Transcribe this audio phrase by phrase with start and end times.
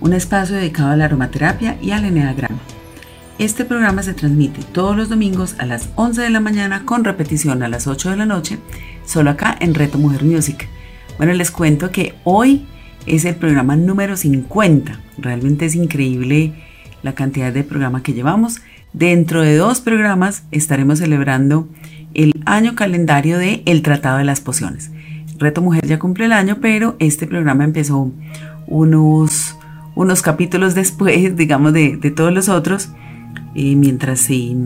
[0.00, 2.58] un espacio dedicado a la aromaterapia y al eneagrama.
[3.38, 7.62] Este programa se transmite todos los domingos a las 11 de la mañana con repetición
[7.62, 8.58] a las 8 de la noche,
[9.06, 10.68] solo acá en Reto Mujer Music.
[11.16, 12.66] Bueno, les cuento que hoy
[13.06, 15.00] es el programa número 50.
[15.18, 16.52] Realmente es increíble
[17.02, 18.60] la cantidad de programa que llevamos.
[18.92, 21.68] Dentro de dos programas estaremos celebrando
[22.14, 24.90] el año calendario de El Tratado de las Pociones.
[25.38, 28.12] Reto Mujer ya cumple el año, pero este programa empezó
[28.66, 29.39] unos,
[29.94, 32.90] unos capítulos después, digamos, de, todos los otros,
[33.54, 34.56] eh, mientras se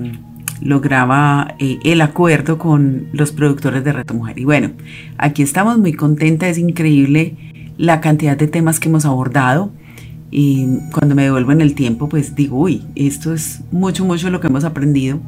[0.61, 4.39] lograba eh, el acuerdo con los productores de Reto Mujer.
[4.39, 4.71] Y bueno,
[5.19, 7.37] aquí estamos muy contentas, es increíble
[7.77, 9.71] la cantidad de temas que hemos abordado.
[10.31, 14.41] Y cuando me devuelvo en el tiempo, pues digo, uy, esto es mucho, mucho lo
[14.41, 15.21] que hemos aprendido.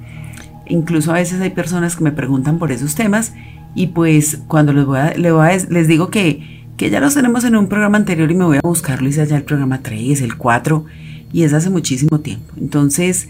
[0.69, 3.33] Incluso a veces hay personas que me preguntan por esos temas
[3.77, 7.69] y pues cuando les, voy a, les, digo que, que ya los tenemos en un
[7.69, 10.85] programa anterior y me voy a buscarlo, hice allá el programa 3, el 4
[11.33, 12.53] y es hace muchísimo tiempo.
[12.59, 13.29] Entonces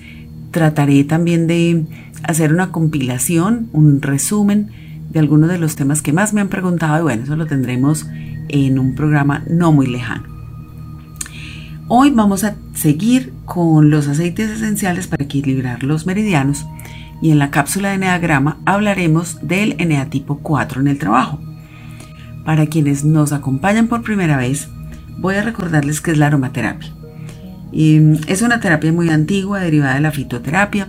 [0.51, 1.85] trataré también de
[2.23, 4.71] hacer una compilación, un resumen
[5.11, 8.07] de algunos de los temas que más me han preguntado y bueno, eso lo tendremos
[8.49, 10.25] en un programa no muy lejano.
[11.89, 16.67] Hoy vamos a seguir con los aceites esenciales para equilibrar los meridianos
[17.23, 21.39] y en la cápsula de Enneagrama hablaremos del Eneatipo 4 en el trabajo.
[22.47, 24.69] Para quienes nos acompañan por primera vez,
[25.19, 26.93] voy a recordarles que es la aromaterapia.
[27.73, 30.89] es una terapia muy antigua derivada de la fitoterapia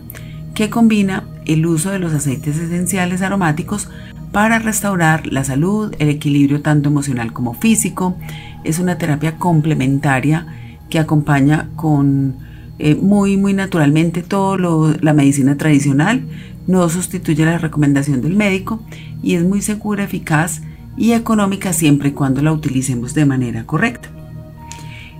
[0.54, 3.90] que combina el uso de los aceites esenciales aromáticos
[4.32, 8.16] para restaurar la salud, el equilibrio tanto emocional como físico.
[8.64, 10.46] Es una terapia complementaria
[10.92, 12.36] que acompaña con
[12.78, 16.22] eh, muy, muy naturalmente todo la medicina tradicional,
[16.68, 18.84] no sustituye la recomendación del médico
[19.24, 20.62] y es muy segura, eficaz
[20.98, 24.10] y económica siempre y cuando la utilicemos de manera correcta.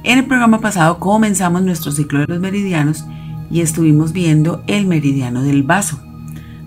[0.04, 3.06] En el programa pasado comenzamos nuestro ciclo de los meridianos
[3.50, 6.00] y estuvimos viendo el meridiano del vaso.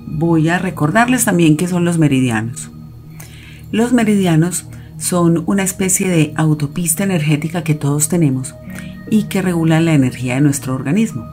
[0.06, 2.70] Voy a recordarles también qué son los meridianos.
[3.72, 4.66] Los meridianos
[4.98, 8.54] son una especie de autopista energética que todos tenemos
[9.10, 11.26] y que regulan la energía de nuestro organismo.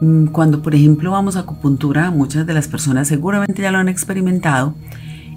[0.00, 3.88] Mm, cuando, por ejemplo, vamos a acupuntura, muchas de las personas seguramente ya lo han
[3.88, 4.74] experimentado,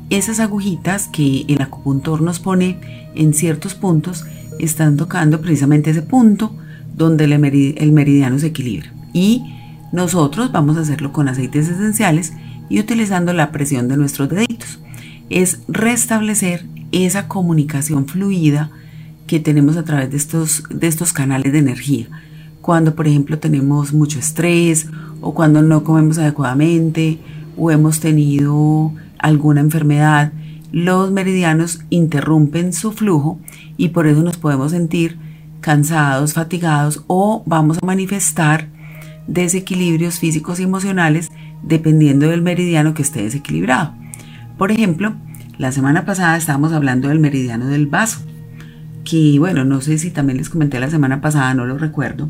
[0.10, 2.80] esas agujitas que el acupuntor nos pone
[3.16, 4.26] en ciertos puntos
[4.60, 6.56] están tocando precisamente ese punto
[6.96, 8.94] donde el meridiano se equilibra.
[9.14, 9.44] Y
[9.92, 12.34] nosotros vamos a hacerlo con aceites esenciales
[12.70, 14.80] y utilizando la presión de nuestros deditos.
[15.30, 18.72] Es restablecer esa comunicación fluida
[19.28, 22.08] que tenemos a través de estos, de estos canales de energía.
[22.62, 24.88] Cuando, por ejemplo, tenemos mucho estrés
[25.22, 27.20] o cuando no comemos adecuadamente
[27.58, 28.94] o hemos tenido
[29.25, 30.31] alguna enfermedad,
[30.72, 33.40] los meridianos interrumpen su flujo
[33.75, 35.18] y por eso nos podemos sentir
[35.62, 38.68] cansados, fatigados o vamos a manifestar
[39.25, 41.31] desequilibrios físicos y emocionales
[41.64, 43.94] dependiendo del meridiano que esté desequilibrado.
[44.59, 45.16] Por ejemplo,
[45.58, 48.19] la semana pasada estábamos hablando del meridiano del vaso
[49.03, 52.30] que bueno, no sé si también les comenté la semana pasada, no lo recuerdo,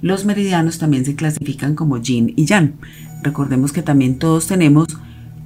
[0.00, 2.74] los meridianos también se clasifican como yin y yang.
[3.22, 4.86] Recordemos que también todos tenemos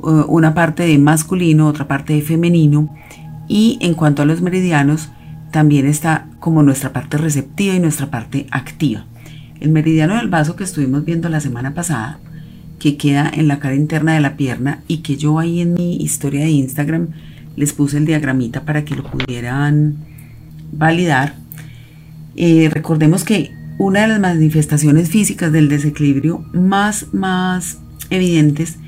[0.02, 2.94] una parte de masculino, otra parte de femenino
[3.48, 5.10] y en cuanto a los meridianos
[5.50, 9.04] también está como nuestra parte receptiva y nuestra parte activa.
[9.60, 12.18] El meridiano del vaso que estuvimos viendo la semana pasada,
[12.78, 15.96] que queda en la cara interna de la pierna y que yo ahí en mi
[15.96, 17.08] historia de Instagram
[17.56, 19.96] les puse el diagramita para que lo pudieran
[20.72, 21.34] validar,
[22.36, 27.78] eh, recordemos que una de las manifestaciones físicas del desequilibrio más, más
[28.10, 28.78] evidentes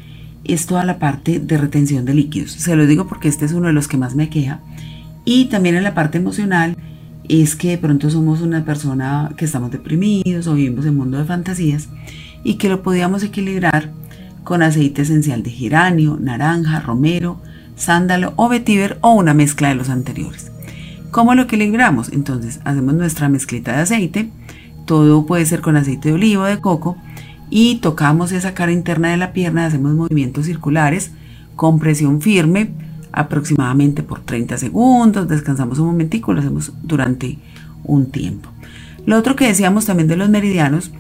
[0.45, 2.53] es toda la parte de retención de líquidos.
[2.53, 4.61] Se lo digo porque este es uno de los que más me queja.
[5.25, 6.77] Y también en la parte emocional
[7.29, 11.19] es que de pronto somos una persona que estamos deprimidos o vivimos en un mundo
[11.19, 11.89] de fantasías
[12.45, 13.91] y que lo podíamos equilibrar
[14.45, 17.41] con aceite esencial de geranio, naranja, romero,
[17.77, 20.51] sándalo o vetiver o una mezcla de los anteriores.
[21.11, 22.11] ¿Cómo lo equilibramos?
[22.11, 24.31] Entonces hacemos nuestra mezclita de aceite,
[24.87, 26.97] todo puede ser con aceite de oliva o de coco,
[27.55, 31.11] y tocamos esa cara interna de la pierna, hacemos movimientos circulares
[31.55, 32.71] con presión firme,
[33.13, 37.39] aproximadamente por 30 segundos, descansamos un momentico, lo hacemos durante
[37.85, 38.49] un tiempo.
[39.05, 40.93] Lo otro que decíamos también de los meridianos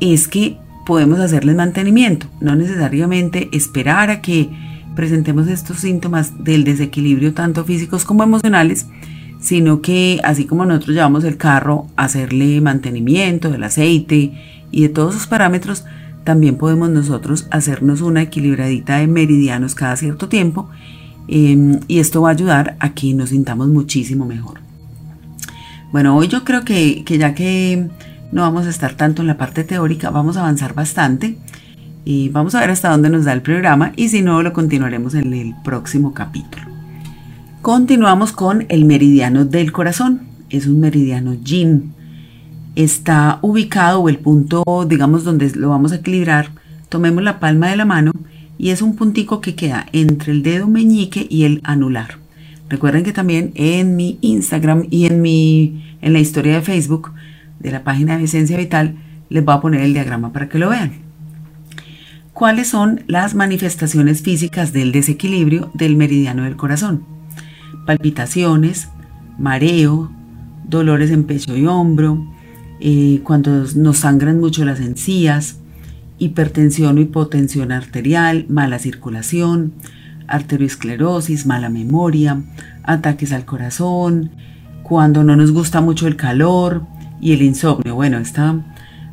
[0.00, 0.56] es que
[0.86, 4.48] podemos hacerles mantenimiento, no necesariamente esperar a que
[4.96, 8.86] presentemos estos síntomas del desequilibrio tanto físicos como emocionales,
[9.38, 14.32] sino que así como nosotros llevamos el carro hacerle mantenimiento del aceite
[14.70, 15.84] y de todos sus parámetros,
[16.24, 20.68] también podemos nosotros hacernos una equilibradita de meridianos cada cierto tiempo
[21.28, 24.60] em, y esto va a ayudar a que nos sintamos muchísimo mejor.
[25.92, 27.88] Bueno, hoy yo creo que, que ya que
[28.32, 31.38] no vamos a estar tanto en la parte teórica, vamos a avanzar bastante
[32.04, 35.14] y vamos a ver hasta dónde nos da el programa y si no lo continuaremos
[35.14, 36.64] en el próximo capítulo.
[37.62, 40.22] Continuamos con el meridiano del corazón.
[40.48, 41.92] Es un meridiano yin.
[42.76, 46.50] Está ubicado o el punto, digamos, donde lo vamos a equilibrar.
[46.88, 48.12] Tomemos la palma de la mano
[48.58, 52.18] y es un puntico que queda entre el dedo meñique y el anular.
[52.68, 57.12] Recuerden que también en mi Instagram y en, mi, en la historia de Facebook
[57.58, 58.94] de la página de Esencia Vital
[59.28, 60.92] les voy a poner el diagrama para que lo vean.
[62.32, 67.04] ¿Cuáles son las manifestaciones físicas del desequilibrio del meridiano del corazón?
[67.86, 68.88] palpitaciones,
[69.38, 70.10] mareo,
[70.68, 72.24] dolores en pecho y hombro,
[72.80, 75.56] eh, cuando nos sangran mucho las encías,
[76.18, 79.72] hipertensión o hipotensión arterial, mala circulación,
[80.26, 82.42] arteriosclerosis, mala memoria,
[82.82, 84.30] ataques al corazón,
[84.82, 86.84] cuando no nos gusta mucho el calor
[87.20, 87.94] y el insomnio.
[87.94, 88.64] Bueno, está,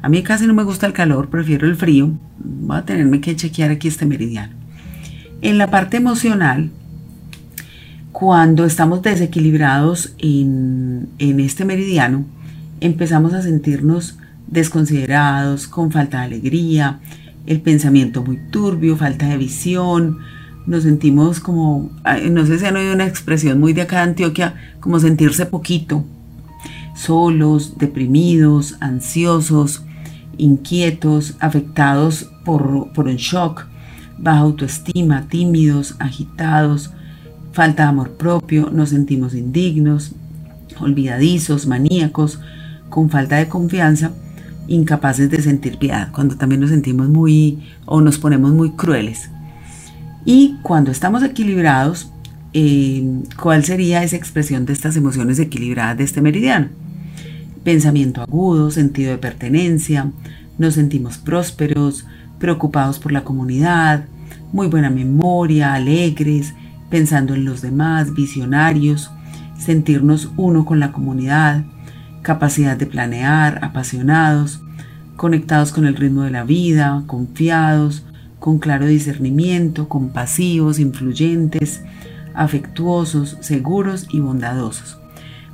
[0.01, 2.11] a mí casi no me gusta el calor, prefiero el frío.
[2.39, 4.53] Voy a tenerme que chequear aquí este meridiano.
[5.41, 6.71] En la parte emocional,
[8.11, 12.25] cuando estamos desequilibrados en, este meridiano,
[12.81, 16.99] empezamos a sentirnos desconsiderados, con falta de alegría,
[17.45, 20.17] el pensamiento muy turbio, falta de visión,
[20.65, 21.89] nos sentimos como,
[22.29, 26.03] no sé si han oído una expresión muy de acá de Antioquia, como sentirse poquito,
[26.95, 29.83] solos, deprimidos, ansiosos,
[30.37, 33.65] inquietos, afectados por, por un shock,
[34.17, 36.91] baja autoestima, tímidos, agitados,
[37.53, 40.13] falta de amor propio, nos sentimos indignos,
[40.79, 42.39] olvidadizos, maníacos,
[42.89, 44.11] con falta de confianza,
[44.67, 49.29] incapaces de sentir piedad, cuando también nos sentimos muy o nos ponemos muy crueles.
[50.25, 52.11] Y cuando estamos equilibrados,
[52.53, 56.67] eh, ¿cuál sería esa expresión de estas emociones equilibradas de este meridiano?
[57.63, 60.11] Pensamiento agudo, sentido de pertenencia,
[60.57, 62.05] nos sentimos prósperos,
[62.39, 64.05] preocupados por la comunidad,
[64.51, 66.53] muy buena memoria, alegres,
[66.89, 69.11] pensando en los demás, visionarios,
[69.57, 71.65] sentirnos uno con la comunidad,
[72.27, 74.59] capacidad de planear, apasionados,
[75.15, 78.03] conectados con el ritmo de la vida, confiados,
[78.37, 81.83] con claro discernimiento, compasivos, influyentes,
[82.33, 84.97] afectuosos, seguros y bondadosos.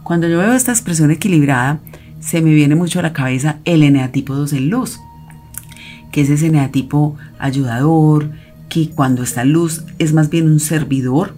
[0.02, 1.80] Cuando yo veo esta expresión equilibrada,
[2.20, 5.00] se me viene mucho a la cabeza el eneatipo 2 en luz,
[6.12, 8.32] que es ese eneatipo ayudador,
[8.68, 11.36] que cuando está en luz es más bien un servidor.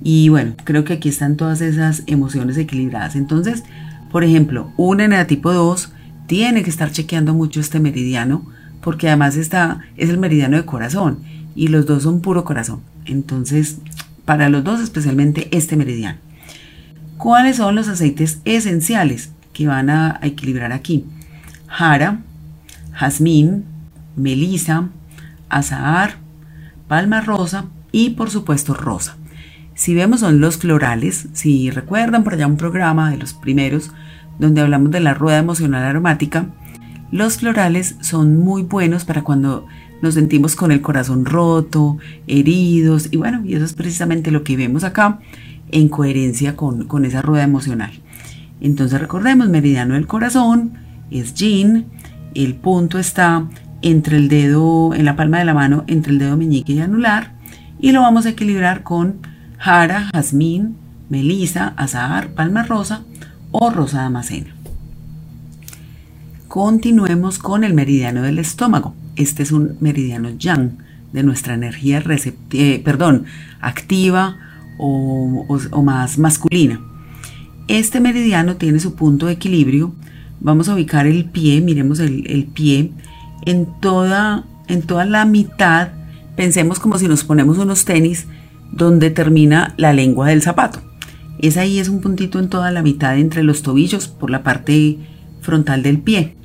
[0.00, 3.16] Y bueno, creo que aquí están todas esas emociones equilibradas.
[3.16, 3.64] Entonces,
[4.10, 5.92] por ejemplo, un tipo 2
[6.26, 8.44] tiene que estar chequeando mucho este meridiano
[8.80, 11.18] porque además está, es el meridiano de corazón
[11.54, 12.80] y los dos son puro corazón.
[13.04, 13.78] Entonces,
[14.24, 16.18] para los dos especialmente este meridiano.
[17.16, 21.06] ¿Cuáles son los aceites esenciales que van a, equilibrar aquí?
[21.66, 22.20] Jara,
[22.92, 23.64] jazmín,
[24.16, 24.88] melisa,
[25.48, 26.16] azahar,
[26.88, 29.16] palma rosa y por supuesto rosa.
[29.76, 33.90] Si vemos son los florales, si recuerdan por allá un programa de los primeros
[34.38, 36.46] donde hablamos de la rueda emocional aromática,
[37.12, 39.66] los florales son muy buenos para cuando
[40.00, 44.56] nos sentimos con el corazón roto, heridos y bueno, y eso es precisamente lo que
[44.56, 45.20] vemos acá
[45.70, 47.92] en coherencia con, con esa rueda emocional.
[48.62, 50.72] Entonces recordemos, meridiano del corazón
[51.10, 51.84] es yin,
[52.34, 53.46] el punto está
[53.82, 57.34] entre el dedo, en la palma de la mano, entre el dedo meñique y anular,
[57.78, 60.76] y lo vamos a equilibrar con jara, jazmín,
[61.08, 63.02] melisa, azahar, palma rosa
[63.50, 64.54] o rosa damascena.
[66.48, 68.94] Continuemos con el meridiano del estómago.
[69.16, 70.78] Este es un meridiano yang
[71.12, 72.02] de nuestra energía
[72.52, 73.24] eh, perdón,
[73.60, 74.36] activa
[74.78, 76.80] o, más masculina.
[77.68, 79.94] Este meridiano tiene su punto de equilibrio.
[80.40, 82.92] Vamos a ubicar el pie, miremos el, el pie
[83.46, 85.88] en toda, en toda la mitad,
[86.36, 88.26] pensemos como si nos ponemos unos tenis
[88.76, 90.80] donde termina la lengua del zapato.
[91.38, 94.98] Es ahí, es un puntito en toda la mitad entre los tobillos por la parte
[95.40, 96.36] frontal del pie.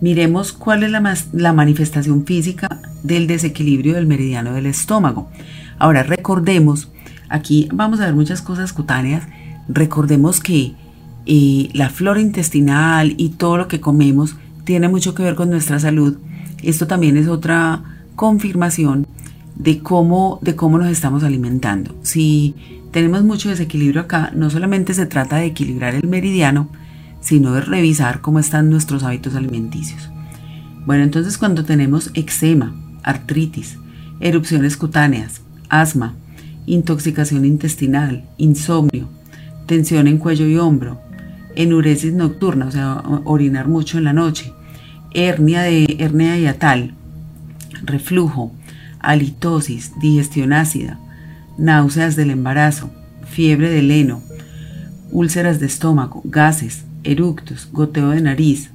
[0.00, 5.30] Miremos cuál es la, manifestación física del desequilibrio del meridiano del estómago.
[5.78, 6.90] Ahora recordemos,
[7.28, 9.24] aquí vamos a ver muchas cosas cutáneas,
[9.68, 10.74] recordemos que
[11.26, 15.78] eh, la flora intestinal y todo lo que comemos tiene mucho que ver con nuestra
[15.78, 16.18] salud.
[16.62, 17.82] Esto también es otra
[18.16, 19.06] confirmación
[19.56, 21.94] de cómo, de cómo nos estamos alimentando.
[22.02, 22.54] Si
[22.90, 26.68] tenemos mucho desequilibrio acá, no solamente se trata de equilibrar el meridiano,
[27.20, 30.10] sino de revisar cómo están nuestros hábitos alimenticios.
[30.84, 33.78] Bueno, entonces cuando tenemos eczema, artritis,
[34.20, 36.14] erupciones cutáneas, asma,
[36.66, 39.08] intoxicación intestinal, insomnio,
[39.66, 41.00] tensión en cuello y hombro,
[41.54, 44.52] enuresis nocturna, o sea, orinar mucho en la noche,
[45.14, 46.94] hernia de hernia hiatal,
[47.84, 48.52] reflujo,
[49.02, 50.98] halitosis, digestión ácida,
[51.58, 52.90] náuseas del embarazo,
[53.24, 54.22] fiebre del heno,
[55.10, 58.70] úlceras de estómago, gases, eructos, goteo de nariz,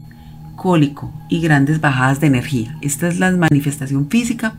[0.56, 2.78] cólico y grandes bajadas de energía.
[2.82, 4.56] Esta es la manifestación física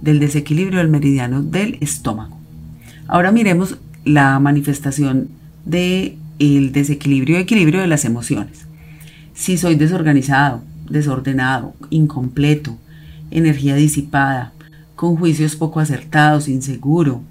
[0.00, 2.38] del desequilibrio del meridiano del estómago.
[3.06, 5.28] Ahora miremos la manifestación
[5.64, 8.66] del el desequilibrio equilibrio de las emociones.
[9.34, 12.78] Si soy desorganizado, desordenado, incompleto,
[13.30, 14.52] energía disipada,
[15.00, 17.22] con juicios poco acertados, inseguro,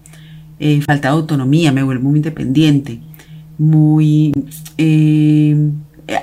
[0.57, 2.99] eh, falta de autonomía, me vuelvo muy independiente,
[3.59, 4.31] muy
[4.79, 5.71] eh,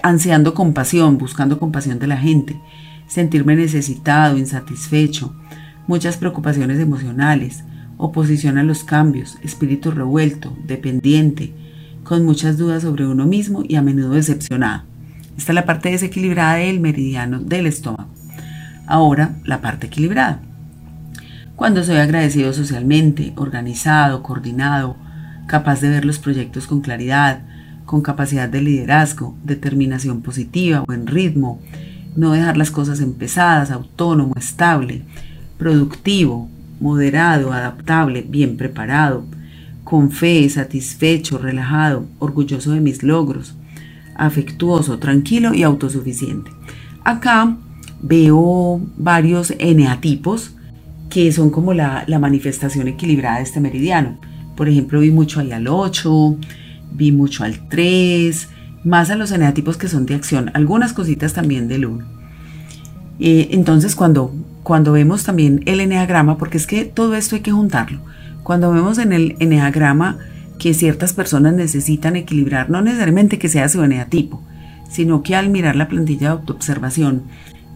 [0.02, 2.60] ansiando compasión, buscando compasión de la gente,
[3.06, 5.36] sentirme necesitado, insatisfecho,
[5.86, 7.62] muchas preocupaciones emocionales,
[7.96, 11.54] oposición a los cambios, espíritu revuelto, dependiente,
[12.02, 14.82] con muchas dudas sobre uno mismo y a menudo decepcionado.
[15.38, 18.10] Esta es la parte desequilibrada del meridiano del estómago.
[18.88, 20.40] Ahora, la parte equilibrada.
[21.56, 24.94] Cuando soy agradecido socialmente, organizado, coordinado,
[25.46, 27.40] capaz de ver los proyectos con claridad,
[27.86, 31.62] con capacidad de liderazgo, determinación positiva, buen ritmo,
[32.14, 35.04] no dejar las cosas empezadas, autónomo, estable,
[35.56, 39.24] productivo, moderado, adaptable, bien preparado,
[39.82, 43.54] con fe, satisfecho, relajado, orgulloso de mis logros,
[44.14, 46.50] afectuoso, tranquilo y autosuficiente.
[47.02, 47.56] Acá
[48.02, 50.55] veo varios eneatipos
[51.10, 54.18] que son como la, manifestación equilibrada de este meridiano.
[54.56, 56.36] Por ejemplo, vi mucho ahí al 8,
[56.92, 58.48] vi mucho al 3,
[58.84, 62.04] más a los eneatipos que son de acción, algunas cositas también del 1.
[63.18, 67.52] Eh, entonces, cuando, cuando vemos también el eneagrama, porque es que todo esto hay que
[67.52, 68.00] juntarlo,
[68.42, 70.18] cuando vemos en el eneagrama
[70.58, 74.42] que ciertas personas necesitan equilibrar, no necesariamente que sea su eneatipo,
[74.88, 77.24] sino que al mirar la plantilla de autoobservación,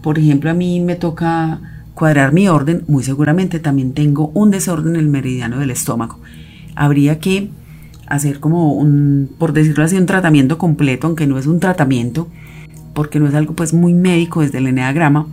[0.01, 1.59] por ejemplo, a mí me toca
[1.93, 6.19] cuadrar mi orden, muy seguramente también tengo un desorden en el meridiano del estómago.
[6.75, 7.49] Habría que
[8.07, 12.27] hacer como un, por decirlo así, un tratamiento completo, aunque no es un tratamiento,
[12.93, 15.27] porque no es algo pues muy médico desde el eneagrama,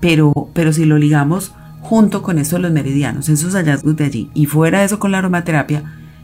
[0.00, 4.30] pero, pero si lo ligamos junto con esto de los meridianos, esos hallazgos de allí,
[4.34, 5.82] y fuera de eso con la aromaterapia,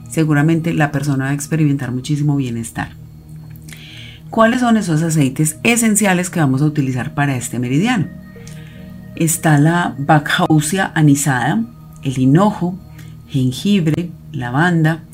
[0.09, 2.91] seguramente la persona va a experimentar muchísimo bienestar.
[4.31, 8.26] ¿Cuáles son esos aceites esenciales que vamos a utilizar para este meridiano?
[9.17, 11.65] Está la Bacchausia anisada,
[12.03, 12.79] el hinojo,
[13.29, 15.05] jengibre, lavanda,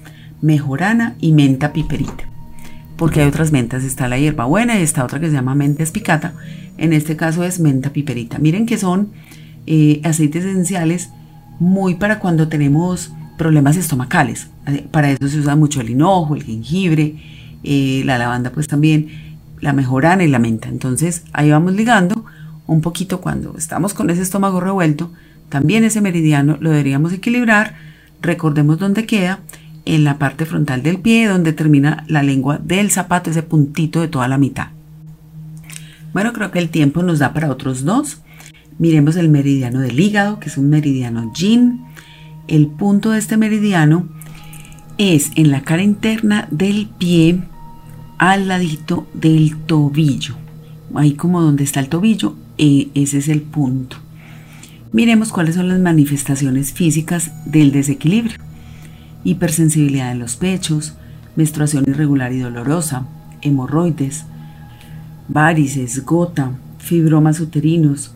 [0.41, 2.25] mejorana y menta piperita.
[2.97, 6.35] Porque hay otras mentas, está la hierbabuena y está otra que se llama menta espicata.
[6.79, 8.39] En este caso es menta piperita.
[8.39, 9.13] Miren que son
[9.67, 11.11] eh, aceites esenciales
[11.61, 14.49] muy para cuando tenemos problemas estomacales.
[14.67, 17.17] Eh, para eso se usa mucho el hinojo, el jengibre,
[17.63, 19.09] eh, la lavanda pues también,
[19.61, 20.69] la mejorana y la menta.
[20.69, 22.22] Entonces ahí vamos ligando
[22.73, 25.13] un poquito cuando estamos con ese estómago revuelto,
[25.49, 27.75] también ese meridiano lo deberíamos equilibrar.
[28.21, 29.41] Recordemos dónde queda,
[29.85, 34.09] en la parte frontal del pie, donde termina la lengua del zapato, ese puntito de
[34.09, 34.69] toda la mitad.
[36.13, 38.23] Bueno, creo que el tiempo nos da para otros dos.
[38.79, 41.85] Miremos el meridiano del hígado, que es un meridiano yin.
[42.49, 44.09] El punto de este meridiano
[44.99, 47.43] es en la cara interna del pie
[48.19, 50.37] al ladito del tobillo.
[50.95, 53.97] Ahí como donde está el tobillo, e ese es el punto.
[54.93, 58.39] Miremos cuáles son las manifestaciones físicas del desequilibrio.
[59.25, 60.95] Hipersensibilidad en los pechos,
[61.35, 63.07] menstruación irregular y dolorosa,
[63.41, 64.27] hemorroides,
[65.29, 68.15] varices, gota, fibromas uterinos,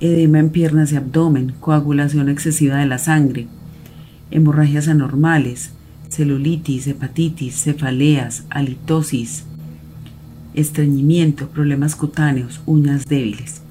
[0.00, 3.46] edema en piernas y abdomen, coagulación excesiva de la sangre,
[4.30, 5.70] hemorragias anormales,
[6.08, 9.44] celulitis, hepatitis, cefaleas, halitosis,
[10.54, 13.62] estreñimiento, problemas cutáneos, uñas débiles.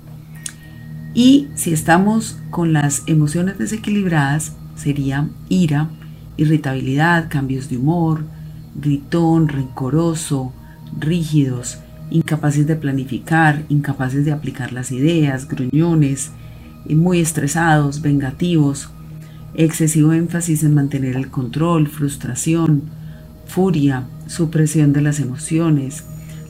[1.16, 5.90] Y si estamos con las emociones desequilibradas, sería ira,
[6.36, 8.26] irritabilidad, cambios de humor,
[8.76, 10.52] gritón, rencoroso,
[11.00, 11.80] rígidos,
[12.12, 16.32] incapaces de planificar, incapaces de aplicar las ideas, gruñones,
[16.90, 18.90] muy estresados, vengativos,
[19.54, 22.84] excesivo énfasis en mantener el control, frustración,
[23.48, 26.04] furia, supresión de las emociones,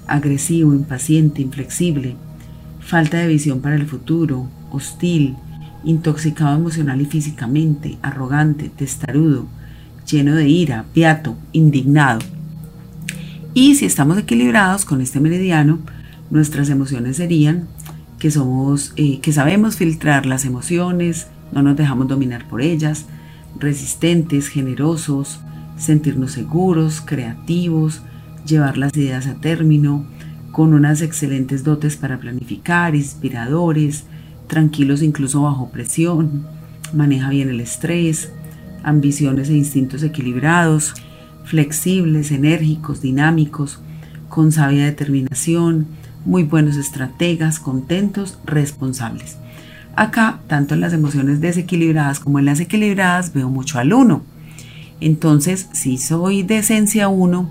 [0.07, 2.15] agresivo, impaciente, inflexible,
[2.85, 5.35] falta de visión para el futuro, hostil,
[5.83, 9.47] intoxicado emocional y físicamente, arrogante, testarudo,
[10.09, 12.19] lleno de ira, piato, indignado.
[13.53, 15.79] Y si estamos equilibrados con este meridiano,
[16.29, 17.67] nuestras emociones serían
[18.19, 23.05] que somos, eh, que sabemos filtrar las emociones, no nos dejamos dominar por ellas,
[23.59, 25.39] resistentes, generosos,
[25.77, 28.01] sentirnos seguros, creativos,
[28.45, 30.05] llevar las ideas a término,
[30.55, 34.05] con unas excelentes dotes para planificar, inspiradores,
[34.47, 36.47] tranquilos incluso bajo presión,
[36.93, 38.31] maneja bien el estrés,
[38.81, 40.93] ambiciones e instintos equilibrados,
[41.43, 43.81] flexibles, enérgicos, dinámicos,
[44.29, 45.87] con sabia determinación,
[46.23, 49.35] muy buenos estrategas, contentos, responsables.
[49.97, 54.23] Acá, tanto en las emociones desequilibradas como en las equilibradas, veo mucho al 1.
[55.01, 57.49] Entonces, si soy de esencia 1,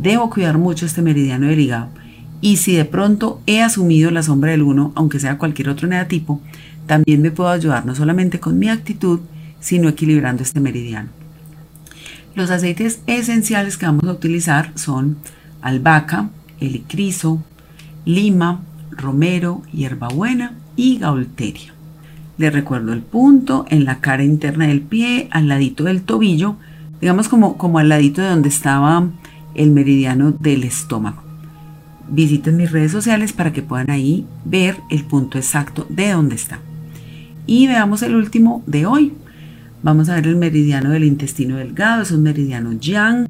[0.00, 2.05] debo cuidar mucho este meridiano del hígado.
[2.40, 6.40] Y si de pronto he asumido la sombra del 1, aunque sea cualquier otro negativo,
[6.86, 9.20] también me puedo ayudar no solamente con mi actitud,
[9.60, 11.08] sino equilibrando este meridiano.
[12.34, 15.16] Los aceites esenciales que vamos a utilizar son
[15.62, 16.28] albahaca,
[16.60, 17.42] helicriso,
[18.04, 21.72] lima, romero, hierbabuena y gaulteria.
[22.38, 26.56] Les recuerdo el punto en la cara interna del pie, al ladito del tobillo,
[27.00, 29.08] digamos como, como al ladito de donde estaba
[29.54, 31.25] el meridiano del estómago.
[32.08, 36.60] Visiten mis redes sociales para que puedan ahí ver el punto exacto de dónde está.
[37.46, 39.12] Y veamos el último de hoy.
[39.82, 43.28] Vamos a ver el meridiano del intestino delgado, es un meridiano yang.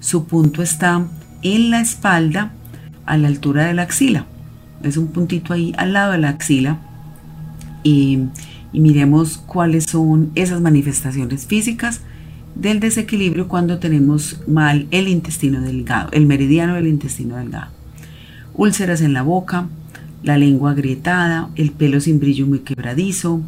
[0.00, 1.06] Su punto está
[1.42, 2.52] en la espalda
[3.06, 4.26] a la altura de la axila.
[4.82, 6.78] Es un puntito ahí al lado de la axila
[7.82, 8.26] y,
[8.72, 12.02] miremos cuáles son esas manifestaciones físicas
[12.54, 17.79] del desequilibrio cuando tenemos mal el intestino delgado, el meridiano del intestino delgado.
[18.54, 19.68] Úlceras en la boca,
[20.22, 23.40] la lengua agrietada, el pelo sin brillo muy quebradizo,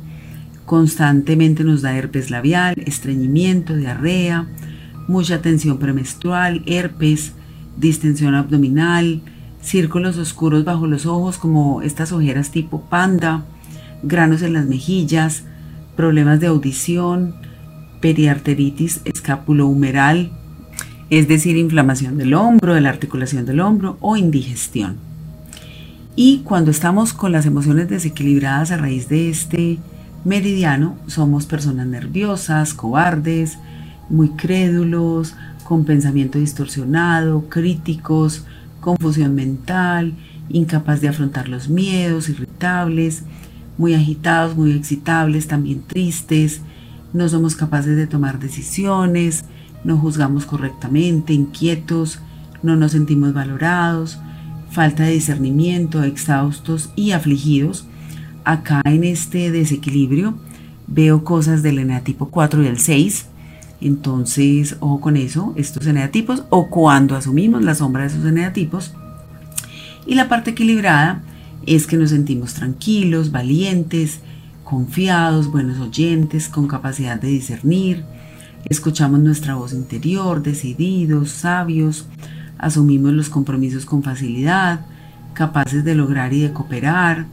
[0.65, 4.47] constantemente nos da herpes labial, estreñimiento, diarrea,
[5.09, 7.33] mucha tensión premenstrual, herpes,
[7.77, 9.21] distensión abdominal,
[9.61, 13.45] círculos oscuros bajo los ojos como estas ojeras tipo panda,
[14.03, 15.45] granos en las mejillas,
[15.97, 17.35] problemas de audición,
[18.01, 20.33] periarteritis escapulohumeral,
[21.13, 24.97] es decir, inflamación del hombro, de la articulación del hombro o indigestión.
[26.17, 29.79] Y cuando estamos con las emociones desequilibradas a raíz de este
[30.25, 33.59] meridiano, somos personas nerviosas, cobardes,
[34.09, 38.47] muy crédulos, con pensamiento distorsionado, críticos,
[38.81, 40.15] confusión mental,
[40.49, 43.25] incapaz de afrontar los miedos, irritables,
[43.77, 46.63] muy agitados, muy excitables, también tristes,
[47.13, 49.45] no somos capaces de tomar decisiones,
[49.85, 52.21] no juzgamos correctamente, inquietos,
[52.63, 54.19] no nos sentimos valorados,
[54.71, 57.87] falta de discernimiento, exhaustos y afligidos.
[58.45, 60.35] Acá en este desequilibrio
[60.87, 63.27] veo cosas del eneatipo 4 y el 6.
[63.81, 68.95] Entonces, ojo con eso, estos eneatipos o cuando asumimos la sombra de esos eneatipos.
[70.07, 71.23] Y la parte equilibrada
[71.67, 74.21] es que nos sentimos tranquilos, valientes,
[74.65, 78.05] confiados, buenos oyentes, con capacidad de discernir,
[78.65, 82.07] escuchamos nuestra voz interior, decididos, sabios,
[82.59, 84.81] asumimos los compromisos con facilidad,
[85.35, 87.27] capaces de lograr y de cooperar,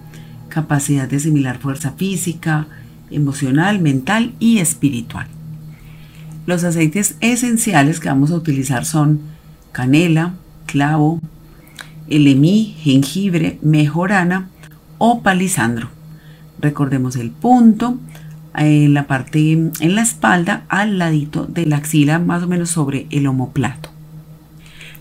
[0.50, 2.68] capacidad de asimilar fuerza física,
[3.12, 5.28] emocional, mental y espiritual.
[6.46, 9.22] Los aceites esenciales que vamos a utilizar son
[9.72, 10.34] canela,
[10.66, 11.22] clavo,
[12.08, 14.50] elemí, jengibre, mejorana
[14.98, 15.90] o palisandro.
[16.60, 18.00] Recordemos el punto
[18.56, 23.08] en la parte en la espalda al ladito de la axila más o menos sobre
[23.12, 23.90] el omoplato.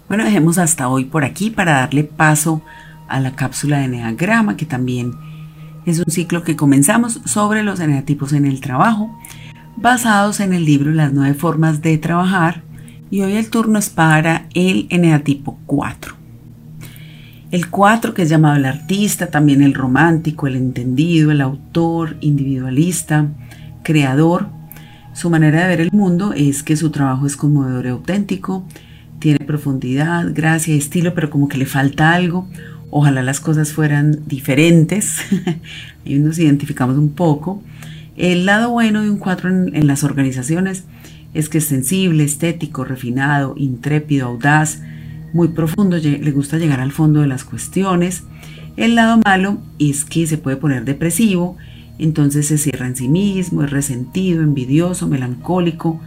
[0.08, 2.62] Bueno, dejemos hasta hoy por aquí para darle paso
[3.08, 5.12] a la cápsula de eneagrama que también
[5.86, 9.18] es un ciclo que comenzamos sobre los eneatipos en el trabajo
[9.76, 12.62] basados en el libro Las nueve formas de trabajar
[13.10, 16.17] y hoy el turno es para el eneatipo 4.
[17.50, 23.26] El 4, que es llamado el artista, también el romántico, el entendido, el autor, individualista,
[23.82, 24.48] creador.
[25.14, 28.66] Su manera de ver el mundo es que su trabajo es conmovedor y auténtico,
[29.18, 32.46] tiene profundidad, gracia, estilo, pero como que le falta algo.
[32.90, 35.16] Ojalá las cosas fueran diferentes.
[36.04, 37.62] Ahí nos identificamos un poco.
[38.18, 40.84] El lado bueno de un 4 en, en las organizaciones
[41.32, 44.82] es que es sensible, estético, refinado, intrépido, audaz,
[45.32, 48.24] muy profundo, le gusta llegar al fondo de las cuestiones.
[48.76, 51.56] El lado malo es que se puede poner depresivo,
[51.98, 56.00] entonces se cierra en sí mismo, es resentido, envidioso, melancólico,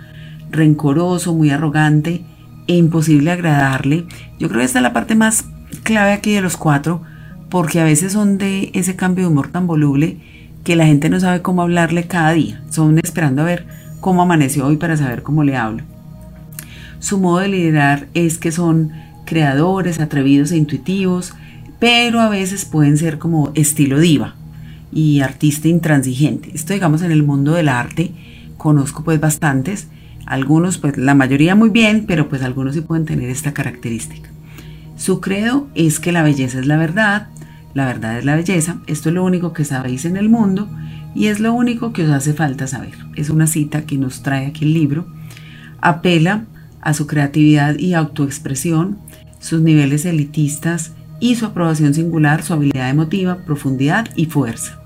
[0.50, 2.24] rencoroso, muy arrogante
[2.68, 4.06] e imposible agradarle.
[4.40, 5.46] Yo creo que esta es la parte más
[5.84, 7.02] clave aquí de los cuatro,
[7.50, 10.18] porque a veces son de ese cambio de humor tan voluble
[10.64, 12.64] que la gente no sabe cómo hablarle cada día.
[12.70, 13.66] Son esperando a ver
[14.00, 15.84] cómo amaneció hoy para saber cómo le hablo.
[17.00, 18.92] Su modo de liderar es que son
[19.32, 21.34] creadores, atrevidos e intuitivos,
[21.80, 24.36] pero a veces pueden ser como estilo diva
[24.92, 26.52] y artista intransigente.
[26.54, 28.12] Esto digamos en el mundo del arte
[28.58, 29.88] conozco pues bastantes,
[30.26, 34.30] algunos pues la mayoría muy bien, pero pues algunos sí pueden tener esta característica.
[34.98, 37.30] Su credo es que la belleza es la verdad,
[37.74, 40.68] la verdad es la belleza, esto es lo único que sabéis en el mundo
[41.16, 42.96] y es lo único que os hace falta saber.
[43.16, 45.08] Es una cita que nos trae aquí el libro.
[45.80, 46.48] Apela
[46.82, 48.98] a su creatividad y autoexpresión,
[49.42, 54.80] sus niveles elitistas y su aprobación singular, su habilidad emotiva, profundidad y fuerza.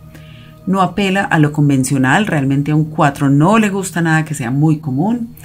[0.65, 4.50] No apela a lo convencional, realmente a un 4 no le gusta nada que sea
[4.50, 5.36] muy común.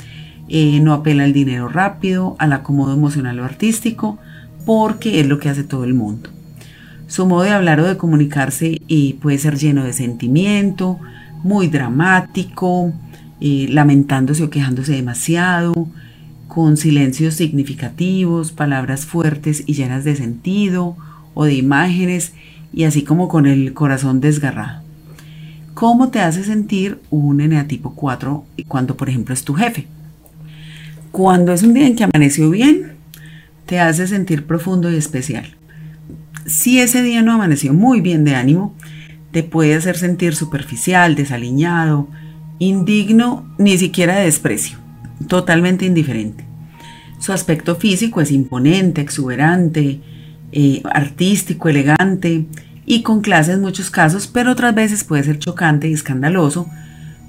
[0.48, 4.18] Eh, no apela al dinero rápido, al acomodo emocional o artístico,
[4.64, 6.30] porque es lo que hace todo el mundo.
[7.06, 10.98] Su modo de hablar o de comunicarse eh, puede ser lleno de sentimiento,
[11.42, 12.92] muy dramático,
[13.40, 15.88] eh, lamentándose o quejándose demasiado,
[16.50, 20.96] con silencios significativos, palabras fuertes y llenas de sentido
[21.32, 22.32] o de imágenes
[22.72, 24.82] y así como con el corazón desgarrado.
[25.74, 29.86] ¿Cómo te hace sentir un eneatipo 4 cuando por ejemplo es tu jefe?
[31.12, 32.94] Cuando es un día en que amaneció bien,
[33.66, 35.54] te hace sentir profundo y especial.
[36.46, 38.74] Si ese día no amaneció muy bien de ánimo,
[39.30, 42.08] te puede hacer sentir superficial, desaliñado,
[42.58, 44.79] indigno, ni siquiera de desprecio
[45.28, 46.44] totalmente indiferente.
[47.18, 50.00] Su aspecto físico es imponente, exuberante,
[50.52, 52.46] eh, artístico, elegante
[52.86, 56.66] y con clase en muchos casos, pero otras veces puede ser chocante y escandaloso,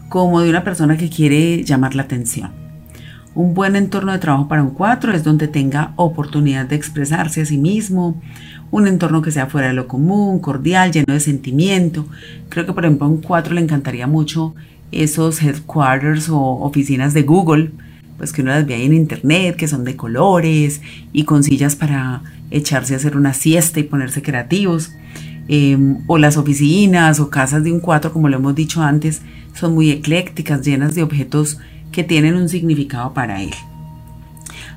[0.10, 2.52] como de una persona que quiere llamar la atención.
[3.34, 7.46] Un buen entorno de trabajo para un 4 es donde tenga oportunidad de expresarse a
[7.46, 8.22] sí mismo,
[8.72, 12.08] un entorno que sea fuera de lo común, cordial, lleno de sentimiento.
[12.50, 14.54] Creo que por ejemplo a un 4 le encantaría mucho
[14.92, 17.72] esos headquarters o oficinas de Google,
[18.18, 21.76] pues que uno las ve ahí en internet, que son de colores y con sillas
[21.76, 24.92] para echarse a hacer una siesta y ponerse creativos.
[25.48, 29.22] Em, o las oficinas o casas de un cuatro, como lo hemos dicho antes,
[29.54, 31.58] son muy eclécticas, llenas de objetos
[31.92, 33.52] que tienen un significado para él.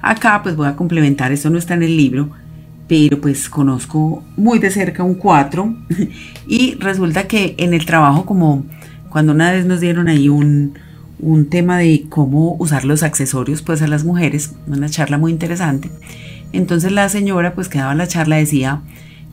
[0.02, 2.30] Acá pues voy a complementar, esto no está en el libro,
[2.88, 5.74] pero pues conozco muy de cerca un 4
[6.48, 8.64] y resulta que en el trabajo como
[9.14, 10.74] cuando una vez nos dieron ahí un,
[11.48, 15.88] tema de cómo usar los accesorios pues a las mujeres, una charla muy interesante.
[16.52, 18.80] Entonces la señora pues que daba la charla decía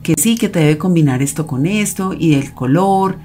[0.04, 3.16] que sí, que te debe combinar esto con esto y del color.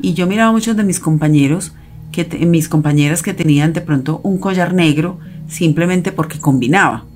[0.00, 1.74] Y yo miraba a muchos de mis compañeros,
[2.12, 7.06] que mis compañeras que tenían de pronto un collar negro simplemente porque combinaba.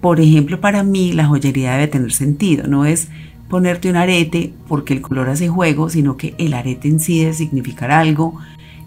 [0.00, 3.08] Por ejemplo, para mí la joyería debe tener sentido, no es
[3.48, 8.38] ponerte un arete porque el color hace juego, sino que el arete en significar algo,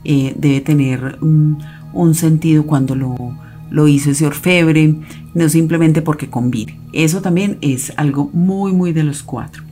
[0.04, 1.58] eh, debe tener un,
[2.14, 3.16] sentido cuando lo,
[3.70, 4.96] lo hizo ese orfebre,
[5.34, 6.80] no simplemente porque combine.
[6.94, 9.64] Eso también es algo muy, muy de los cuatro.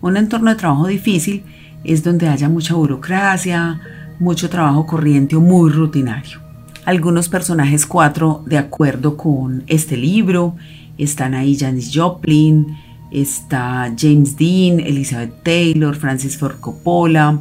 [0.00, 1.42] Un entorno de trabajo difícil
[1.82, 3.80] es donde haya mucha burocracia,
[4.18, 6.40] mucho trabajo corriente o muy rutinario.
[6.84, 10.56] Algunos personajes cuatro, de acuerdo con este libro,
[10.98, 12.76] están ahí Janis Joplin,
[13.14, 17.40] está James Dean, Elizabeth Taylor, Francis Ford Coppola,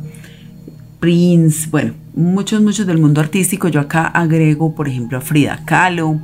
[1.00, 3.68] Prince, bueno, muchos, muchos del mundo artístico.
[3.68, 6.20] Yo acá agrego, por ejemplo, a Frida Kahlo,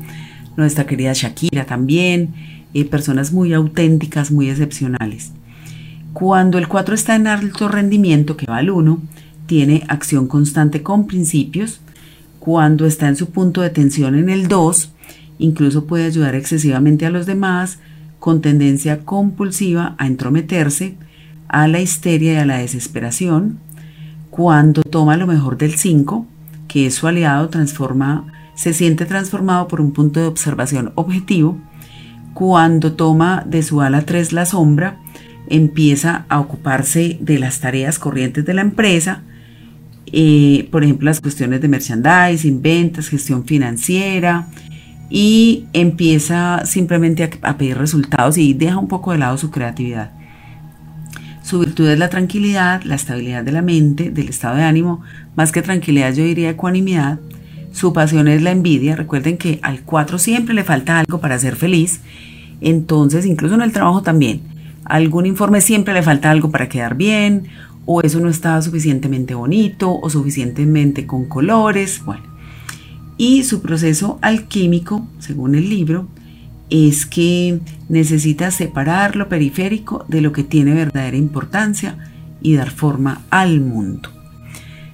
[0.56, 2.34] nuestra querida Shakira también,
[2.74, 5.32] eh, personas muy auténticas, muy excepcionales.
[6.14, 9.02] Cuando el 4 está en alto rendimiento, que va al 1,
[9.48, 11.82] tiene acción constante con principios.
[12.40, 14.92] Cuando está en su punto de tensión en el 2,
[15.40, 17.80] incluso puede ayudar excesivamente a los demás,
[18.20, 20.96] con tendencia compulsiva a entrometerse,
[21.48, 23.60] a la histeria y a la desesperación.
[24.30, 26.26] Cuando toma lo mejor del 5,
[26.68, 31.58] que es su aliado, transforma, se siente transformado por un punto de observación objetivo.
[32.34, 35.00] Cuando toma de su ala 3 la sombra,
[35.48, 39.24] empieza a ocuparse de las tareas corrientes de la empresa,
[40.12, 44.48] eh, por ejemplo, las cuestiones de merchandising, ventas, gestión financiera,
[45.10, 50.12] y empieza simplemente a, pedir resultados y deja un poco de lado su creatividad.
[51.44, 55.02] Su virtud es la tranquilidad, la estabilidad de la mente, del estado de ánimo,
[55.36, 57.20] más que tranquilidad yo diría ecuanimidad.
[57.72, 58.96] Su pasión es la envidia.
[58.96, 62.02] Recuerden que al 4 siempre le falta algo para ser feliz.
[62.62, 64.42] Entonces, incluso en el trabajo también,
[64.86, 67.48] algún informe siempre le falta algo para quedar bien,
[67.86, 72.04] o eso no está suficientemente bonito, o suficientemente con colores.
[72.06, 72.24] Bueno,
[73.20, 76.08] y su proceso alquímico, según el libro,
[76.70, 81.98] es que necesitas separar lo periférico de lo que tiene verdadera importancia
[82.42, 84.10] y dar forma al mundo.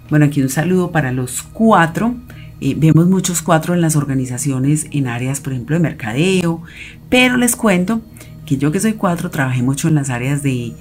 [0.09, 2.15] Bueno, aquí un saludo para los cuatro.
[2.61, 6.63] Eh, vemos muchos cuatro en las organizaciones en áreas, por ejemplo, de mercadeo,
[7.09, 8.01] pero les cuento
[8.47, 10.73] que yo que soy cuatro trabajé mucho en las áreas de,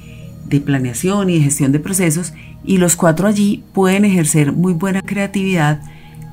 [0.47, 2.33] de planeación y de gestión de procesos
[2.65, 5.83] y los cuatro allí pueden ejercer muy buena creatividad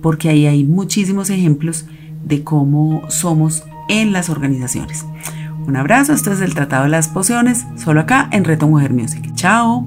[0.00, 1.86] porque ahí hay muchísimos ejemplos
[2.24, 5.04] de cómo somos en las organizaciones.
[5.70, 9.32] Un abrazo, esto es el Tratado de las Pociones, solo acá en Reto Mujer Music.
[9.36, 9.86] Chao.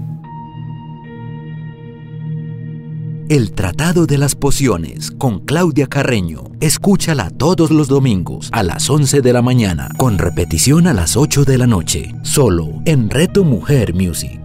[3.27, 6.43] El Tratado de las Pociones con Claudia Carreño.
[6.61, 11.43] Escúchala todos los domingos a las 11 de la mañana, con repetición a las 8
[11.43, 14.39] de la noche, solo en Reto Mujer Music.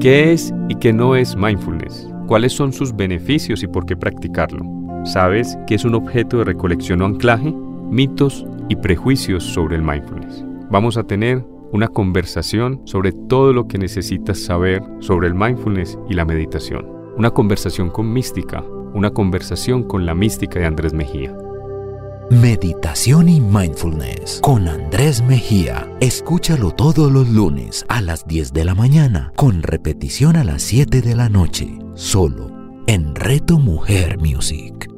[0.00, 2.08] ¿Qué es y qué no es mindfulness?
[2.26, 4.83] ¿Cuáles son sus beneficios y por qué practicarlo?
[5.04, 7.54] ¿Sabes qué es un objeto de recolección o anclaje?
[7.90, 10.42] Mitos y prejuicios sobre el mindfulness.
[10.70, 16.14] Vamos a tener una conversación sobre todo lo que necesitas saber sobre el mindfulness y
[16.14, 16.86] la meditación.
[17.18, 18.64] Una conversación con mística,
[18.94, 21.36] una conversación con la mística de Andrés Mejía.
[22.30, 25.86] Meditación y Mindfulness con Andrés Mejía.
[26.00, 31.02] Escúchalo todos los lunes a las 10 de la mañana, con repetición a las 7
[31.02, 32.50] de la noche, solo
[32.86, 34.93] en Reto Mujer Music.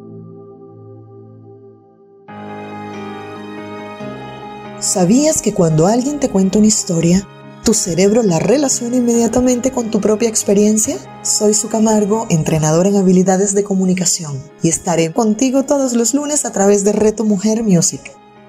[4.86, 7.26] ¿Sabías que cuando alguien te cuenta una historia,
[7.64, 10.96] tu cerebro la relaciona inmediatamente con tu propia experiencia?
[11.22, 16.52] Soy Su Camargo, entrenador en habilidades de comunicación, y estaré contigo todos los lunes a
[16.52, 18.00] través de Reto Mujer Music.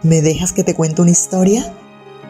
[0.04, 1.74] ¿Me dejas que te cuente una historia?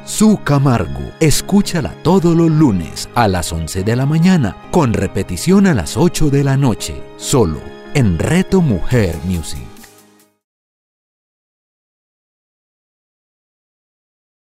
[0.05, 5.73] Su Camargo, escúchala todos los lunes a las 11 de la mañana, con repetición a
[5.73, 7.59] las 8 de la noche, solo
[7.93, 9.66] en Reto Mujer Music.